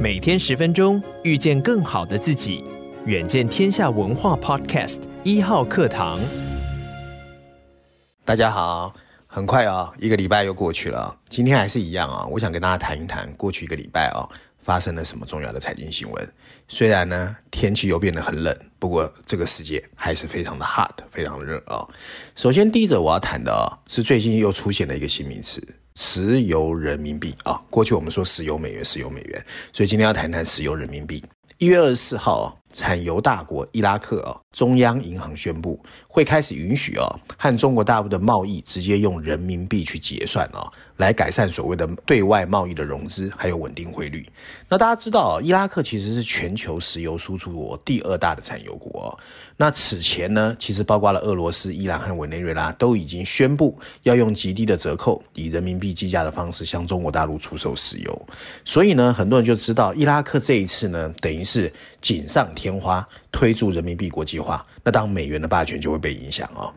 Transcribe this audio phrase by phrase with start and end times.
[0.00, 2.64] 每天十分钟，遇见更好的自己。
[3.04, 6.18] 远见天下文化 Podcast 一号课堂。
[8.24, 8.94] 大家好，
[9.26, 11.18] 很快啊、一个礼拜又过去了。
[11.28, 16.32] 今天还是一样啊、我想跟大家谈一谈过去一个礼拜啊、哦，发生了什么重要的财经新闻。
[16.68, 21.88] 虽然呢，天气又变得很冷，不过这个世界还是非常的 hot，非常的热啊、哦。
[22.36, 25.60] 首先，第一则我要谈的啊、是最近又出现了一个新名词。
[25.96, 31.24] 石油人民币啊，过去我们说石油美元，石油美元，所以今天要谈谈石油人民币。
[31.58, 37.06] 一月二十四号，产油大国伊拉克啊，中央银行宣布会开始允许啊，
[37.38, 40.70] 和中国大陆的贸易直接用人民币去结算啊。
[40.96, 44.26] 来改善所谓的对外贸易的融资，还有稳定汇率。
[44.66, 49.18] 那大家知道，伊拉克其实是全球石油输出国第二大的产油国。
[49.58, 58.28] 那此前呢，其实包括了俄罗斯、伊朗和委内瑞拉都已经宣布要用极低的折扣，以人民币计价的方式向中国大陆出售石油。
[58.64, 61.70] 所以呢，很多人就知道，伊拉克这一次呢，等于是
[62.00, 64.66] 锦上天花，推出人民币国际化。
[64.82, 66.74] 那当美元的霸权就会被影响哦。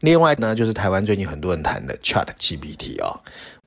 [0.00, 3.20] 另外呢，就是台湾最近很多人谈的 Chat GPT 哦。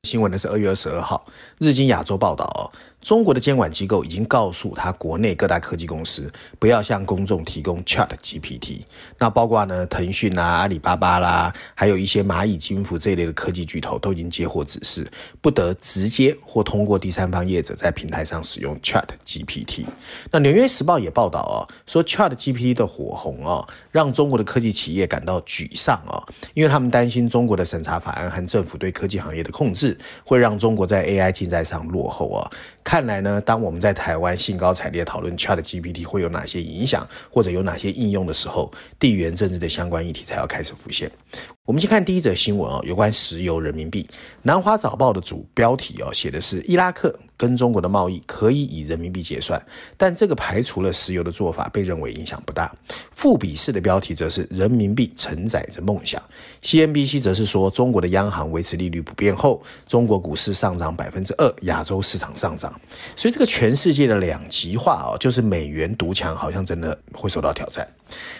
[0.04, 1.24] 新闻呢是二月二十二号，
[1.58, 2.70] 日经亚洲报道哦。
[3.00, 8.82] 中国的监管机构已经告诉他国内各大科技公司，不要向公众提供 Chat GPT。
[9.18, 15.06] 那包括呢，腾讯啊、阿里巴巴啦，还有一些蚂蚁金服这一类的科技巨头，都已经接获指示，
[15.42, 19.84] 不得直接或通过第三方业者在平台上使用 Chat GPT。
[20.30, 26.24] 那纽约时报也报道哦，说 Chat GPT 的火红哦，让中国的科技企业感到沮丧哦，
[26.54, 29.93] 因为他们担心中国的审查法案和政府对科技行业的控制，
[30.24, 32.50] 会让中国在 AI 竞赛上落后啊。
[32.82, 41.10] 看来呢，当我们在台湾兴高采烈讨论 ChatGPT 会有哪些影响，或者有哪些应用的时候，地缘政治的相关议题才要开始浮现。
[41.66, 44.06] 我们先看第一则新闻啊，有关石油人民币。
[44.42, 49.58] 南华早报的主标题哦，写的是伊拉克跟中国的贸易可以以人民币结算，
[49.96, 52.70] 但这个排除了石油的做法被认为影响不大。
[53.10, 56.22] 富比士的标题则是人民币承载着梦想。
[56.62, 62.78] CNBC 则是说，中国的央行维持利率不变后，中国股市上涨百分之二，亚洲市场上涨。
[63.16, 67.88] 所以这个全世界的两极化哦，就是美元独强，好像真的会受到挑战。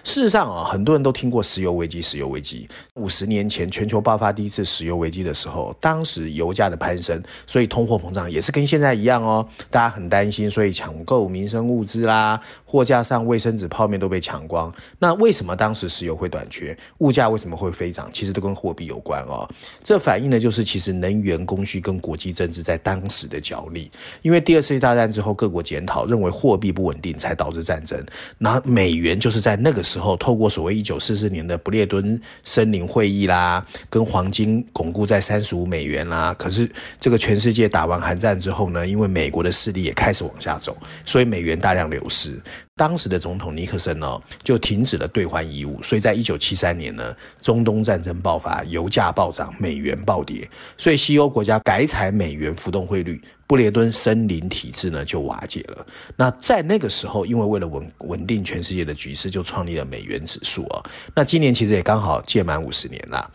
[0.02, 1.94] 事实上啊，很多人都听过石油危机。
[2.04, 9.48] 石油危机，五十年前全球爆发第一次石油危机的时候，当时油价的攀升，所以通货膨胀也是跟现在一样哦。
[9.70, 14.70] 大家很担心，所以抢购民生物资啦，货架上卫生纸、泡面都被抢光。
[14.98, 16.76] 那为什么当时石油会短缺？
[16.98, 18.10] 物价为什么会飞涨？
[18.12, 19.48] 其实都跟货币有关哦。
[19.82, 23.90] 这反映的就是其实能源供需跟国际政治在当时的角力。
[24.20, 28.04] 因为第二次大战之后，各国检讨认为货币不稳定，才导致战争。
[28.36, 36.34] 那美元就是在那个时候，透过所谓一九四四年的不列颠森林会议啦，跟黄金巩固在三十五美元啦。
[36.38, 36.70] 可是
[37.00, 42.40] 这个全世界打完寒战之后呢，因为美国的势力也开始往下走，所以美元大量流失。
[42.76, 45.80] 当时的总统尼克森呢，就停止了兑换义务。
[45.80, 55.86] 所以在一九七三年呢，中东战争爆发，油价暴涨，美元暴跌，所以西欧国家改采美元浮动汇率，布列顿森林体制呢就瓦解了。
[56.16, 60.82] 那在那个时候，因为为了稳稳定全世界的局势，就创立了美元指数啊。
[61.14, 63.30] 那今年其实也刚好届满五十年了。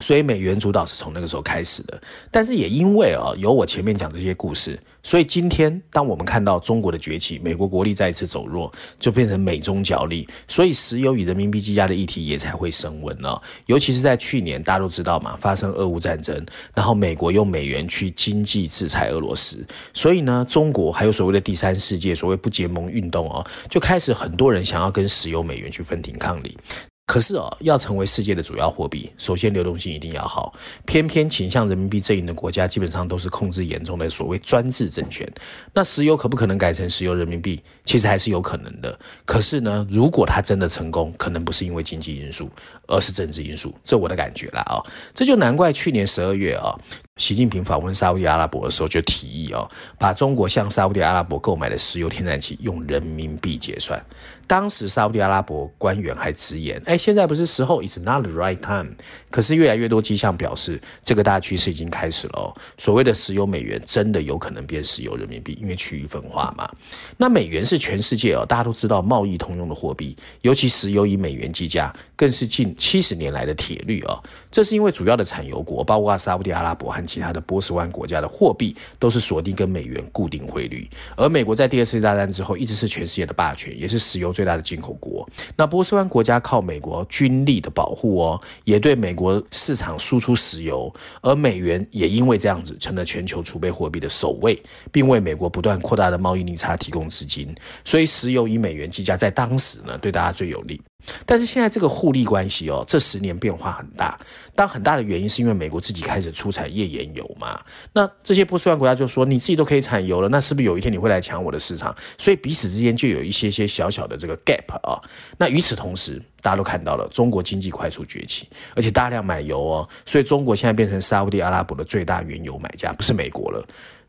[0.00, 1.98] 所以美元主导是从那个时候开始的，
[2.30, 13.40] 但是也因为啊有我前面讲这些故事，所以今天当我们看到中国的崛起，美国国力再一次走弱，就变成美中角力，所以石油与人民币计价的议题也才会升温了。
[13.66, 16.44] 尤其是在去年，大家都知道嘛，发生俄乌战争，
[16.74, 26.58] 然后美国用美元去经济制裁俄罗斯，所以呢，中国还有所谓的第三世界，所谓不结盟运动啊，就开始很多人想要跟石油美元去分庭抗礼。
[27.06, 30.54] 可是哦，要成为世界的主要货币，首先流动性一定要好。
[30.86, 35.30] 偏偏倾向人民币阵营的国家，基本上都是控制严重的所谓专制政权。
[35.74, 37.62] 那石油可不可能改成石油人民币？
[37.84, 38.98] 其实还是有可能的。
[39.26, 42.50] 可是呢，如果它真的成功，可能不是因为经济因素，
[42.88, 43.74] 而是政治因素。
[43.84, 44.80] 这我的感觉啦啊，
[45.12, 46.74] 这就难怪去年十二月啊。
[47.16, 54.04] 习近平访问沙乌地阿拉伯的时候，就提议哦，把中国向沙乌地阿拉伯购买的石油天然气用人民币结算。
[54.46, 58.94] 当时沙乌地阿拉伯官员还直言：“哎，现在不是时候，It's not the right time。”
[59.30, 62.54] 可是越来越多迹象表示，这个大趋势已经开始了哦。
[62.78, 66.70] 所谓的石油美元真的有可能变石油人民币，因为区域分化嘛。
[67.16, 74.22] 那美元是全世界哦，大家都知道贸易通用的货币，尤其石油以美元计价，更是近七十年来的铁律哦。
[74.50, 85.26] 这是因为主要的产油国，包括沙乌地阿拉伯和其他的波斯湾国家的货币都是锁定跟美元固定汇率，而美国在第二次大战之后一直是全世界的霸权，也是石油最大的进口国。
[85.56, 90.92] 那波斯湾国家靠美国军力的保护哦，也对美国市场输出石油，
[91.22, 94.60] 而美元也因为这样子成了全球储备货币的首位，
[94.90, 97.54] 并为美国不断扩大的贸易逆差提供资金。
[97.84, 100.82] 所以石油以美元计价，在当时呢，对大家最有利。
[101.26, 104.18] 但是现在这个互利关系哦，这十年变化很大。
[104.56, 107.60] 当很大的原因是因为美国自己开始出产页岩油嘛。
[107.92, 111.94] 那这些波斯湾国家就说，你自己都可以产油了，那是不是有一天你会来抢我的市场？
[112.16, 115.00] 所以彼此之间就有一些些小小的这个 gap 啊。
[115.36, 123.66] 那与此同时，大家都看到了中国经济快速崛起，而且大量买油哦，所以中国现在变成沙乌地阿拉伯的最大原油买家，不是美国了。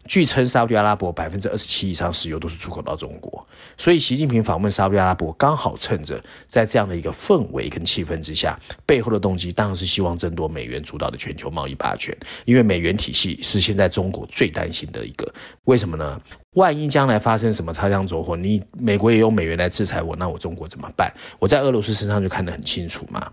[0.08, 3.46] 据称，沙乌地阿拉伯百分之二十七以上石油都是出口到中国，
[3.78, 12.16] 所以习近平访问沙乌地阿拉伯，刚好趁着在这样的一个氛围跟气氛之下，背后的动机当然是希望争夺美元主导的全球贸易霸权，
[12.46, 15.32] 因为美元体系是现在中国最担心的一个。
[15.64, 16.22] 为什么呢？
[16.54, 21.12] 万一将来发生什么擦枪走火，你美国也用美元来制裁我，那我中国怎么办？
[21.40, 23.32] 我在俄罗斯身上就看得很清楚嘛。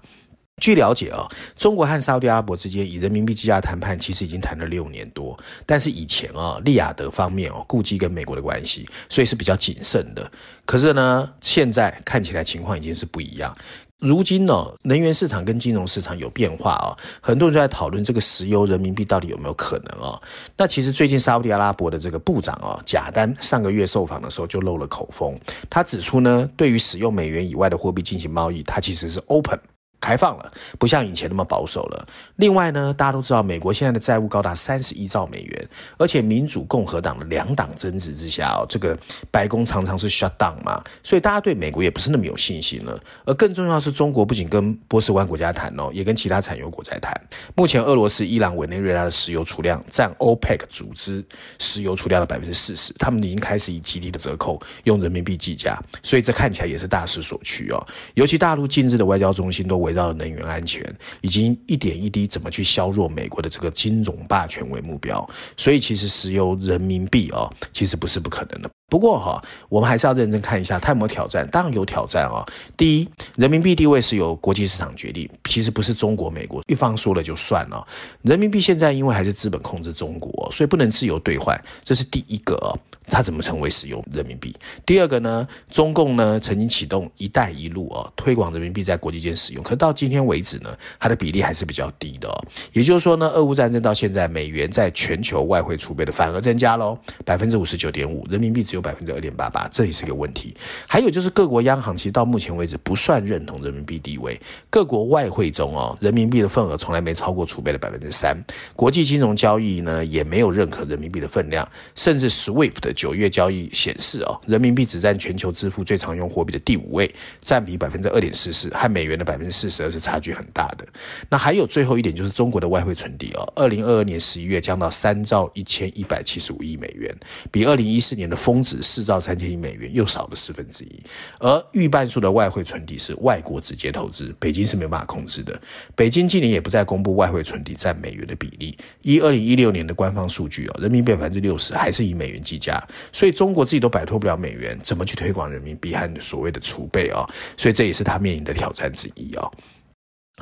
[0.63, 5.37] 据了解啊，中国和沙乌地阿拉伯之间以人民币计价谈判，其实已经谈了六年多。
[5.67, 10.31] 但是以前啊，利雅得方面哦，顾及跟美国的关系，所以是比较谨慎的。
[10.65, 13.53] 可是呢，现在看起来情况已经是不一样。
[13.99, 20.21] 如今呢，能源市场跟金融市场有变化啊，很多人就在讨论这个石油人民币到底有没有可能啊？
[20.57, 25.37] 那其实最近沙乌地阿拉伯的这个部长啊，贾丹上个月受访的时候就露了口风，
[25.69, 29.59] 他指出呢，对于使用美元以外的货币进行贸易，它其实是 open。
[30.03, 32.09] 开放了，不像以前那么保守了。
[32.37, 38.99] 另外呢，大家都知道，美国现在的债务高达三十一兆美元，而且民主共和党的两党争执之下哦，这个
[39.31, 42.99] 白宫常常是 shut down 嘛，所以大家对美国也不是那么有信心了。
[43.25, 47.15] 而更重要的是，中国不仅跟波斯湾国家谈哦，也跟其他产油国在谈。
[47.55, 51.25] 目前，俄罗斯、伊朗、委内瑞拉的石油储量占 OPEC 组织
[51.61, 57.87] 石油储量的百分之四十，他们已经开始以极低的折扣用人民币计价，所以这看起来也是大势所趋哦。
[58.15, 60.83] 尤其大陆近日的外交中心都为围绕能源安全，
[61.21, 68.71] 以及一点一滴怎么去削弱美国的这个金融霸权为目标，所以其实石油人民币哦，其实不是不可能的。
[68.89, 71.49] 不过哈，我们还是要认真看一下它有没有挑战。
[71.51, 72.45] 当然有挑战啊。
[72.77, 77.87] 第一，人民币地位是由国际市场决定，其实不是中国、美国一方说了就算了。
[78.21, 82.55] 人民币现在因为还是资本控制中国，所以不能自由兑换，这是第一个。
[82.57, 82.79] 哦
[83.09, 84.55] 它怎么成为使用人民币？
[84.87, 90.71] 第二个呢，中共呢曾经启动“一带一路”啊，推广人民币在国际间使用，可到今天为止呢，
[91.01, 92.45] 它的比例还是比较低的哦。
[92.73, 98.83] 也就是说呢，俄乌战争到现在，美元在全球外汇储备的反而增加喽，百分之五十九点五，人民币只有。
[98.83, 100.53] 百分之二点八八，这也是个问题。
[100.89, 104.37] 还有就是各国央行其实到目前为止不算认同人民币地位。
[104.69, 108.37] 各国外汇中哦，人民币的份额从来没超过储备的百分之三。
[108.75, 111.65] 国际金融交易呢也没有认可人民币的分量。
[111.95, 117.09] 甚至 SWIFT 的九月交易显示哦，人民币只占全球支付最常用货币的第五位，
[117.41, 120.87] 占比百分之二点四四，和美元的百分之四十二是差距很大的。
[121.31, 127.13] 那还有最后一点就是中国的外汇存底哦，二零二二年十一月降到三兆一千一百七十五亿美元，
[127.51, 128.81] 比二零一四年的峰值。
[128.93, 131.03] 四兆三千亿美元又少了四分之一，
[131.39, 135.59] 而预半数的外汇存底是外国直接投资，北京是没有办法控制的。
[135.95, 138.77] 北京今年也不再公布外汇存底占美元的比例。
[139.01, 147.25] 以二零一六年的官方数据哦，人民币百分之六十还是以美元计价，所以中国自己都摆脱不了美元，怎么去推广人民币和所谓的储备啊？
[147.57, 149.51] 所以这也是他面临的挑战之一哦。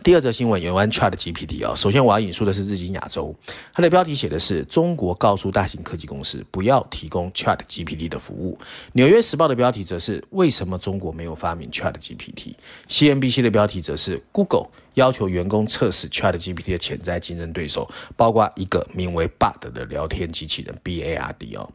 [0.05, 3.35] 第二则新闻有关 ChatGPT 啊，首先我要引述的是日经亚洲，
[3.75, 8.57] 它的标题写的是中国告诉大型科技公司不要提供 ChatGPT 的服务。
[8.93, 14.69] 纽约时报的标题则是为什么中国没有发明 ChatGPT？CNBC 的标题则是 Google。
[14.95, 21.71] 要求员工测试 ChatGPT 的潜在竞争对手，包括一个名为 Bard 的聊天机器人 Bard 哦。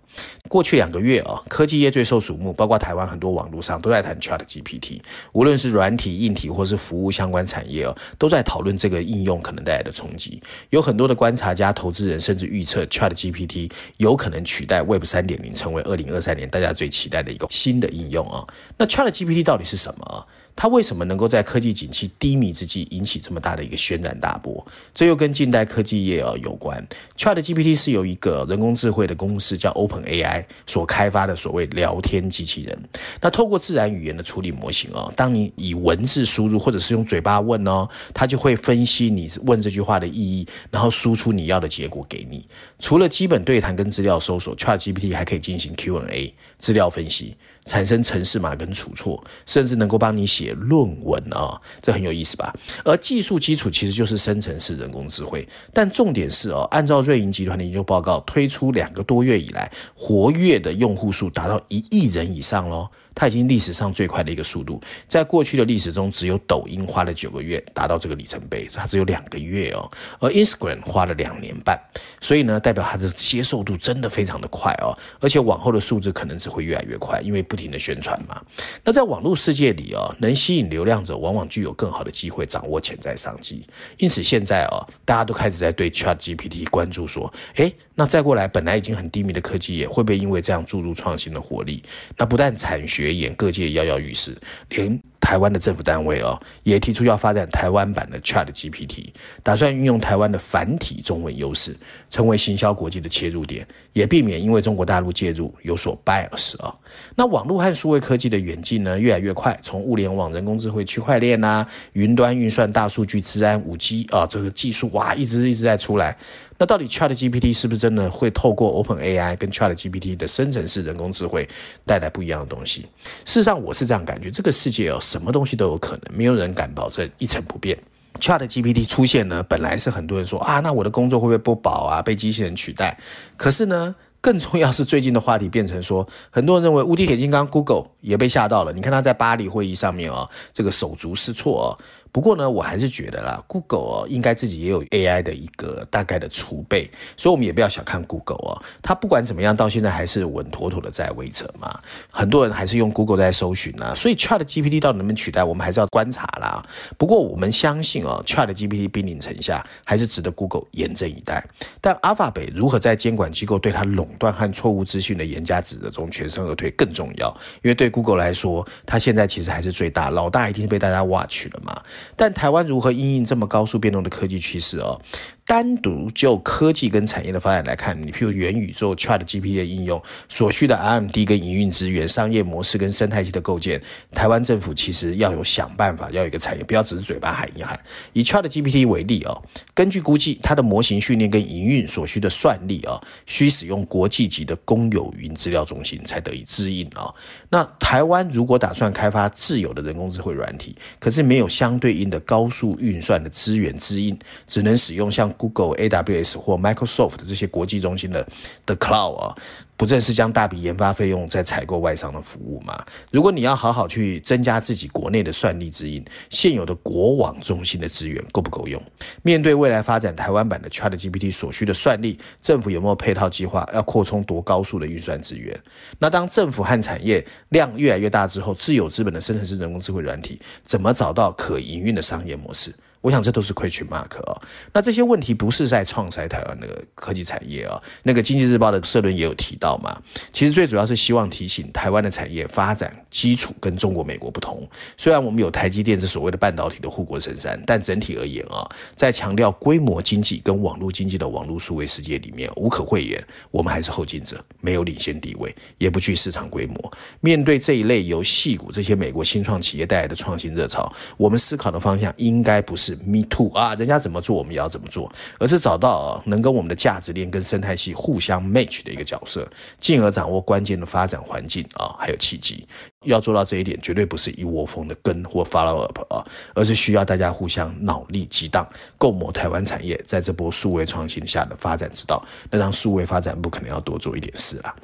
[0.48, 5.02] 过去两个月啊，科技业最受瞩目，包括台湾很多网络上都在谈 ChatGPT，
[5.34, 10.42] 无论是软体、硬体或是服务相关产业哦，都在讨论这个应用可能带来的冲击。
[10.70, 18.46] 有很多的观察家、投资人甚至预测 ChatGPT 有可能取代 Web 三点零，成为二零二三年大家最期待的一个新的应用啊。
[18.78, 20.28] 那 ChatGPT 到底是什么？
[20.56, 24.66] 它为什么能够在科技景气低迷之际引起这么大的一个轩然大波？
[24.94, 26.86] 这又跟近代科技业啊有关。
[27.18, 32.90] ChatGPT 是由一个人工智慧的公司叫 OpenAI 所开发的所谓聊天机器人。
[33.20, 42.48] 那透过自然语言的处理模型哦，当你以文字输入或者是用嘴巴问哦，它就会分析你问这句话的意义，然后输出你要的结果给你。
[42.80, 47.36] 除了基本对谈跟资料搜索，ChatGPT 还可以进行 Q&A、资料分析。
[47.66, 52.54] 产生程式码跟出错，甚至能够帮你写论文啊，这很有意思吧？
[52.84, 62.88] 而技术基础其实就是生成式人工智慧，但重点是哦，按照瑞银集团的研究报告，推出两个多月以来，活跃的用户数达到一亿人以上喽。
[63.16, 64.80] 它已经历史上最快的一个速度。
[65.08, 69.90] 在过去的历史中，只有抖音花了九个月达到这个里程碑，它只有两个月哦。
[70.20, 71.80] 而 Instagram 花了两年半，
[72.20, 74.96] 所以呢，代表它的接受度真的非常的快哦。
[75.22, 78.42] 而且往后的数字可能只会越来越快，因为不停的宣传嘛。
[78.84, 83.66] 那在网络世界里哦，能吸引流量者，往往具有更好的机会掌握潜在商机。
[83.98, 91.82] 因此现在哦，大家都开始在对 ChatGPT 关注，说，诶，那再过来本来已经很低迷的科技业，会不会因为这样注入创新的活力？
[92.18, 94.36] 那不但产学研各界跃跃欲试，
[94.70, 99.08] 连台湾的政府单位哦，也提出要发展台湾版的 ChatGPT，
[99.42, 101.76] 打算运用台湾的繁体中文优势，
[102.10, 106.76] 成为行销国际的切入点，也避免因为中国大陆介入有所 bias 啊。
[107.16, 116.18] 那网络和数位科技的演进呢，越来越快，从物联网、人工智慧、区块链呐、云端运算、大数据、治安、五 G 啊，这个技术哇，一直一直在出来。
[116.58, 121.48] 那到底 ChatGPT 是不是真的会透过 OpenAI 跟 ChatGPT 的生成式人工智慧
[121.86, 122.84] 带来不一样的东西？
[123.26, 127.78] 事实上，我是这样感觉，这个世界哦，什么东西都有可能，没有人敢保证一成不变。
[128.22, 132.98] ChatGPT 出现呢，本来是很多人说啊，那我的工作会不会不保啊，被机器人取代？
[133.36, 138.72] 可是呢，更重要是最近的话题变成说，很多人认为无敌铁金刚 Google 也被吓到了。
[138.72, 141.68] 你看他在巴黎会议上面哦，这个手足失措哦。
[142.16, 148.64] 不过呢，我还是觉得啦，Google 哦，应该自己也有 AI 的一个大概的储备，所以我们也不要小看 Google 哦。
[148.82, 151.78] 它不管怎么样，到现在还是稳妥妥的在位着嘛。
[152.10, 156.66] 很多人还是用 Google 在搜寻啊，所以 ChatGPT 到底能不能取代，我们还是要观察啦。
[156.98, 161.46] 不过我们相信哦，ChatGPT 兵临城下，还是值得 Google 严阵以待。
[161.82, 167.28] 但 Alphabet 如何在监管机构对它垄断和错误资讯的严加指责中全身而退更重要，
[167.62, 171.82] 因为对 Google 来说，它现在其实还是最大，老大一定被大家 watch 了嘛。
[172.16, 175.00] 但台湾如何应应这么高速变动的科技趋势哦？
[175.48, 183.80] 单独就科技跟产业的发展来看，你譬如元宇宙、ChatGPT 的应用所需的 RMD 跟营运资源、商业模式跟生态系的构建，
[184.12, 187.80] 台湾政府其实要有想办法，要有一个产业，不要只是嘴巴喊一喊。
[188.14, 189.40] 以 ChatGPT 为例哦，
[189.76, 197.14] 根据估计，它的模型训练跟营运所需的算力哦，需使用国际级的公有云资料中心才得以支应哦。
[197.50, 208.28] 那台湾如果打算开发自有的人工智慧软体，可是没有相对应的高速运算的资源支应，只能使用像 Google、AWS 或 Microsoft 的这些国际中心的
[208.66, 209.36] 的 Cloud 啊，
[209.78, 212.86] 不正是将大笔研发费用在采购外商的服务吗？
[213.12, 218.82] 如果你要好好去增加自己国内的算力资源，现有的国网中心的资源够不够用？
[219.22, 225.58] 面对未来发展台湾版的 ChatGPT 所需的算力，政府有没有配套计划要扩充多高速的运算资源？
[226.00, 232.74] 那当政府和产业量越来越大之后，自有资本的生成式人工智慧软体怎么找到可营运的商业模式？
[233.06, 234.42] 我想这都是 question mark 哦。
[234.74, 237.80] 那这些问题不是在创塞台湾的科技产业啊。
[238.02, 239.96] 那个经济日报的社论也有提到嘛。
[240.34, 244.68] 其实最主要是希望提醒台湾的产业发展基础跟中国、美国不同。
[244.98, 256.92] 虽然我们有台积电这所谓的半导体的护国神山，但整体而言啊，在强调规模经济跟网络经济的网络数位世界里面，无可讳言，我们还是后进者，没有领先地位，也不具市场规模。
[257.22, 262.95] 面对这一类由矽谷这些美国新创企业带来的创新热潮，我们思考的方向应该不是。
[263.06, 269.48] Me too 啊，人家怎么做，我们也要怎么做，而是找到，能跟我们的价值链跟生态系互相 match 的一个角色，
[269.80, 272.68] 进而掌握关键的发展环境啊，还有契机。
[273.04, 276.26] 要做到这一点，绝对不是一窝蜂的跟或 follow up 啊，
[276.56, 282.24] 而是需要大家互相脑力激荡，共谋台湾产业在这波数位创新下的发展之道。
[282.50, 284.76] 那让数位发展部可能要多做一点事啦。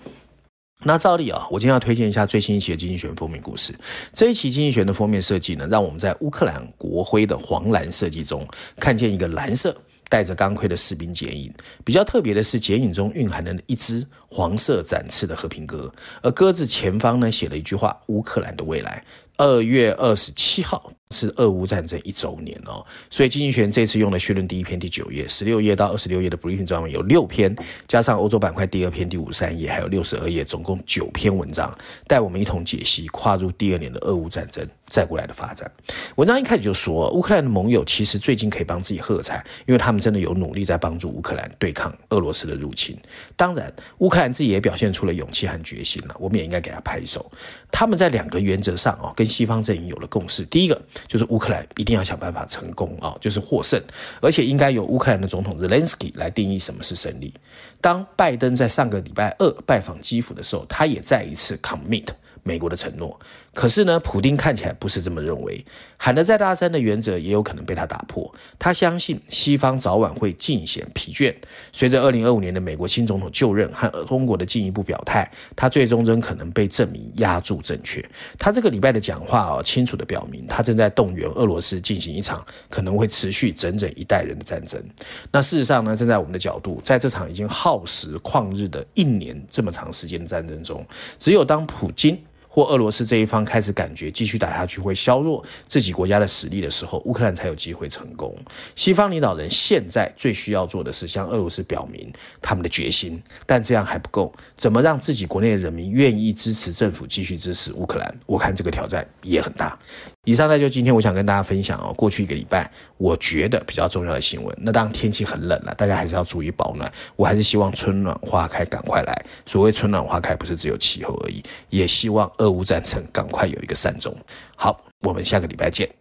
[0.84, 3.74] 那照例啊，我今天要推荐一下最新一期的《经济学》封面故事。
[4.14, 8.48] 这一期《经济学》的封面设计呢，让我们在乌克兰国徽的黄蓝设计中，
[8.78, 9.76] 看见一个蓝色
[10.10, 11.54] 带着钢盔的士兵剪影。
[11.86, 19.04] 比较特别的是，剪影中蕴含了一只黄色展翅的和平鸽，而鸽子前方呢，写了一句话：“乌克兰的未来。”
[19.38, 20.92] 二月二十七号。
[21.14, 27.54] 是俄乌战争一周年哦，所以经济学这次用了序论第一篇第九页，十六页到二十六页的 briefing 专文有六篇，
[27.86, 35.70] 加上欧洲板块第二篇第五十三页，还有六十二页，总共九篇文章，带我们一同解析跨入第二年的俄乌战争再过来的发展。
[36.16, 42.98] 文章一开始就说，乌克兰的盟友其实最近可以帮自己喝彩，因为他们真的有努力在帮助乌克兰对抗俄罗斯的入侵。
[43.36, 47.30] 当然，乌克兰自己也表现出了勇气和决心了，我们也应该给他拍手。
[47.70, 50.44] 他们在两个原则上哦，跟西方阵营有了共识。
[50.46, 50.82] 第一个。
[51.08, 53.82] 就是乌克兰一定要想办法成功啊，就是获胜，
[54.22, 57.34] 而且应该由乌克兰的总统泽连斯基来定义什么是胜利。
[57.82, 62.08] 当拜登在上个礼拜二拜访基辅的时候，他也再一次 commit
[62.44, 63.20] 美国的承诺。
[63.54, 65.66] 可是呢，普丁看起来不是这么认为，
[65.98, 68.34] 喊得再大声的原则也有可能被他打破。
[68.58, 71.36] 他相信西方早晚会尽显疲倦。
[71.74, 78.04] 随着二零二五年的美国新总统就任和中国的进一步表态，他最终真可能被证明压住正确。
[78.40, 84.82] 他这个礼拜的讲话啊，清楚地表明他正在动员俄罗斯进行一场可能会持续整整一代人的战争。
[85.30, 90.86] 那事实上呢，站在我们的角度，在这场已经耗时旷日的一年这么长时间的战争中，
[91.20, 92.18] 只有当普京。
[92.54, 98.38] 或俄罗斯这一方开始感觉继续打下去会削弱自己国家的实力的时候，乌克兰才有机会成功。
[98.76, 104.34] 西方领导人现在最需要做的是向俄罗斯表明他们的决心，但这样还不够。
[104.58, 108.20] 怎么让自己国内的人民愿意支持政府继续支持乌克兰？
[108.26, 109.80] 我看这个挑战也很大。
[110.26, 114.56] 以上呢，就今天我想跟大家分享哦，过去一个礼拜我觉得比较重要的新闻。
[114.62, 116.92] 那当然天气很冷了，大家还是要注意保暖。
[117.16, 119.26] 我还是希望春暖花开赶快来。
[119.48, 124.16] 所谓春暖花开，不是只有气候而已，也希望俄乌战争赶快有一个善终。
[124.56, 126.01] 好，我们下个礼拜见。